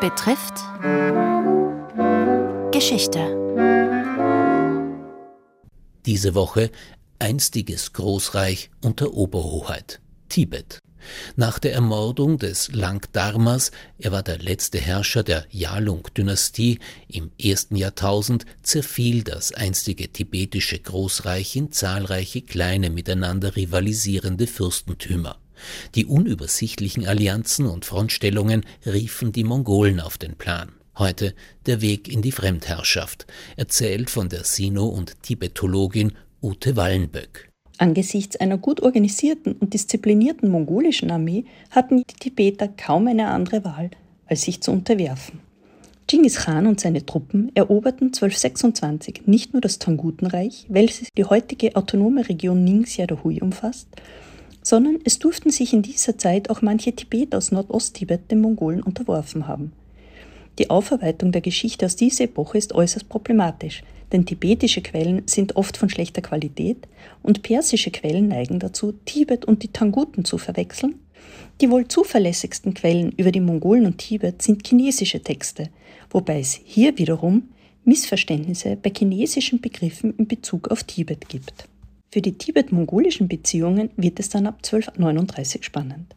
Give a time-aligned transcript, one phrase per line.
[0.00, 0.54] betrifft
[2.72, 3.18] Geschichte.
[6.06, 6.70] Diese Woche
[7.18, 10.00] einstiges Großreich unter Oberhoheit
[10.30, 10.78] Tibet.
[11.36, 16.78] Nach der Ermordung des Langdharmas, er war der letzte Herrscher der Yalung-Dynastie
[17.08, 25.38] im ersten Jahrtausend, zerfiel das einstige tibetische Großreich in zahlreiche kleine miteinander rivalisierende Fürstentümer.
[25.94, 30.72] Die unübersichtlichen Allianzen und Frontstellungen riefen die Mongolen auf den Plan.
[30.98, 31.34] Heute
[31.66, 33.26] der Weg in die Fremdherrschaft,
[33.56, 36.12] erzählt von der Sino- und Tibetologin
[36.42, 37.50] Ute Wallenböck.
[37.78, 43.90] Angesichts einer gut organisierten und disziplinierten mongolischen Armee hatten die Tibeter kaum eine andere Wahl,
[44.26, 45.40] als sich zu unterwerfen.
[46.06, 52.28] Genghis Khan und seine Truppen eroberten 1226 nicht nur das Tangutenreich, welches die heutige autonome
[52.28, 53.86] Region Ningxia Hui umfasst,
[54.62, 59.46] sondern es durften sich in dieser Zeit auch manche Tibeter aus Nordosttibet den Mongolen unterworfen
[59.46, 59.72] haben.
[60.58, 63.82] Die Aufarbeitung der Geschichte aus dieser Epoche ist äußerst problematisch,
[64.12, 66.88] denn tibetische Quellen sind oft von schlechter Qualität
[67.22, 70.96] und persische Quellen neigen dazu, Tibet und die Tanguten zu verwechseln.
[71.60, 75.68] Die wohl zuverlässigsten Quellen über die Mongolen und Tibet sind chinesische Texte,
[76.10, 77.48] wobei es hier wiederum
[77.84, 81.68] Missverständnisse bei chinesischen Begriffen in Bezug auf Tibet gibt.
[82.12, 86.16] Für die tibet-mongolischen Beziehungen wird es dann ab 1239 spannend.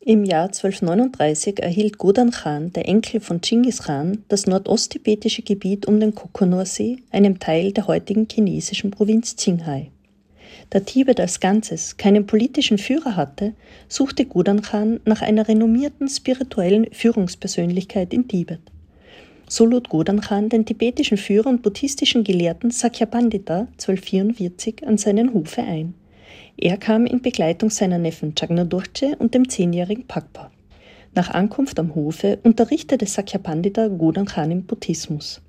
[0.00, 6.00] Im Jahr 1239 erhielt Godan Khan, der Enkel von Chinggis Khan, das nordosttibetische Gebiet um
[6.00, 9.92] den Kokonorsee, einem Teil der heutigen chinesischen Provinz Qinghai.
[10.70, 13.54] Da Tibet als Ganzes keinen politischen Führer hatte,
[13.88, 18.60] suchte Godan Khan nach einer renommierten spirituellen Führungspersönlichkeit in Tibet.
[19.46, 25.34] So lud Godan Khan den tibetischen Führer und buddhistischen Gelehrten Sakya Pandita 1244 an seinen
[25.34, 25.92] Hofe ein.
[26.56, 30.50] Er kam in Begleitung seiner Neffen Chagnodurche und dem zehnjährigen Pakpa.
[31.14, 35.42] Nach Ankunft am Hofe unterrichtete Sakya Pandita Godan Khan im Buddhismus.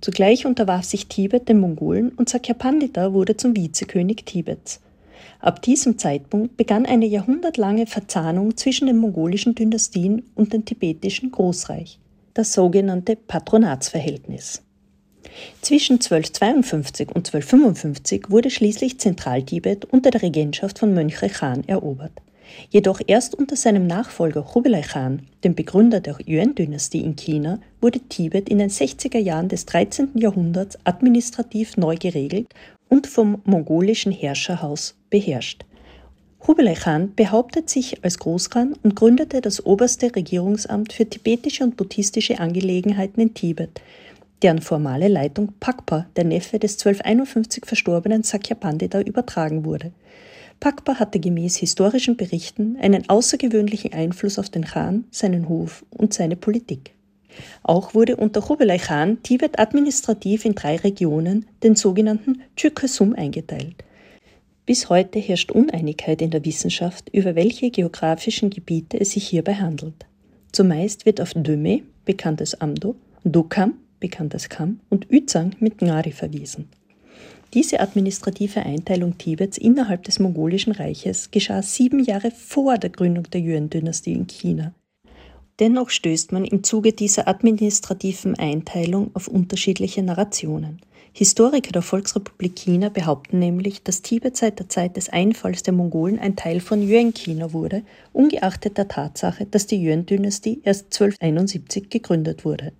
[0.00, 4.80] Zugleich unterwarf sich Tibet den Mongolen und Sakya Pandita wurde zum Vizekönig Tibets.
[5.38, 11.98] Ab diesem Zeitpunkt begann eine jahrhundertlange Verzahnung zwischen den mongolischen Dynastien und dem tibetischen Großreich
[12.34, 14.62] das sogenannte Patronatsverhältnis.
[15.60, 22.12] Zwischen 1252 und 1255 wurde schließlich Zentraltibet unter der Regentschaft von Mönche Khan erobert.
[22.70, 28.48] Jedoch erst unter seinem Nachfolger Kublai Khan, dem Begründer der Yuan-Dynastie in China, wurde Tibet
[28.48, 30.10] in den 60er Jahren des 13.
[30.14, 32.48] Jahrhunderts administrativ neu geregelt
[32.88, 35.64] und vom mongolischen Herrscherhaus beherrscht.
[36.42, 42.40] Kublai Khan behauptet sich als Großkhan und gründete das oberste Regierungsamt für tibetische und buddhistische
[42.40, 43.80] Angelegenheiten in Tibet,
[44.42, 49.92] deren formale Leitung Pakpa, der Neffe des 1251 verstorbenen Sakya Pandita, übertragen wurde.
[50.58, 56.34] Pakpa hatte gemäß historischen Berichten einen außergewöhnlichen Einfluss auf den Khan, seinen Hof und seine
[56.34, 56.90] Politik.
[57.62, 63.76] Auch wurde unter Kublai Khan Tibet administrativ in drei Regionen, den sogenannten Chükesum, eingeteilt–
[64.66, 70.06] bis heute herrscht Uneinigkeit in der Wissenschaft, über welche geografischen Gebiete es sich hierbei handelt.
[70.52, 76.12] Zumeist wird auf Döme, bekannt als Amdo, Dokam, bekannt als Kam, und Üzang mit Ngari
[76.12, 76.68] verwiesen.
[77.54, 83.42] Diese administrative Einteilung Tibets innerhalb des mongolischen Reiches geschah sieben Jahre vor der Gründung der
[83.42, 84.72] Yuan-Dynastie in China.
[85.58, 90.80] Dennoch stößt man im Zuge dieser administrativen Einteilung auf unterschiedliche Narrationen–
[91.14, 96.18] Historiker der Volksrepublik China behaupten nämlich, dass Tibet seit der Zeit des Einfalls der Mongolen
[96.18, 97.82] ein Teil von Yuan-China wurde,
[98.14, 102.72] ungeachtet der Tatsache, dass die Yuan-Dynastie erst 1271 gegründet wurde.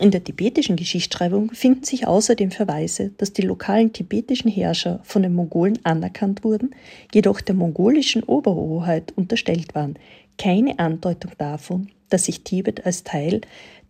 [0.00, 5.34] In der tibetischen Geschichtsschreibung finden sich außerdem Verweise, dass die lokalen tibetischen Herrscher von den
[5.34, 6.74] Mongolen anerkannt wurden,
[7.14, 9.96] jedoch der mongolischen Oberhoheit unterstellt waren.
[10.38, 13.40] Keine Andeutung davon, dass sich Tibet als Teil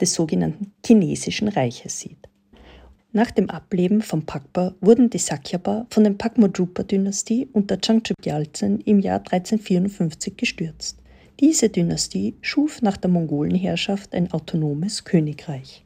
[0.00, 2.28] des sogenannten chinesischen Reiches sieht.
[3.12, 9.00] Nach dem Ableben von Pakpa wurden die Sakyapa von der Pakmojupa-Dynastie unter Changchub Gyaltsen im
[9.00, 10.98] Jahr 1354 gestürzt.
[11.40, 15.84] Diese Dynastie schuf nach der Mongolenherrschaft ein autonomes Königreich.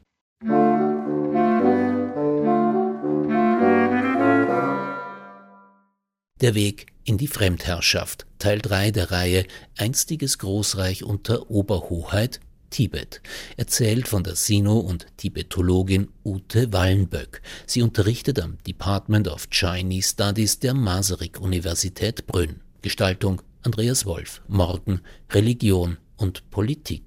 [6.43, 9.45] Der Weg in die Fremdherrschaft, Teil 3 der Reihe
[9.77, 13.21] Einstiges Großreich unter Oberhoheit Tibet,
[13.55, 17.41] erzählt von der Sino- und Tibetologin Ute Wallenböck.
[17.65, 22.59] Sie unterrichtet am Department of Chinese Studies der Masaryk-Universität Brünn.
[22.81, 24.41] Gestaltung Andreas Wolf.
[24.49, 24.99] Morgen
[25.31, 27.03] Religion und Politik.